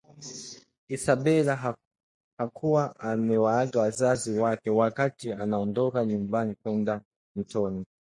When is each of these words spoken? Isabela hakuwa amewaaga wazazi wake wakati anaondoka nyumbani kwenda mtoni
Isabela 0.95 1.55
hakuwa 2.37 2.99
amewaaga 2.99 3.79
wazazi 3.79 4.39
wake 4.39 4.69
wakati 4.69 5.33
anaondoka 5.33 6.05
nyumbani 6.05 6.55
kwenda 6.63 7.01
mtoni 7.35 7.85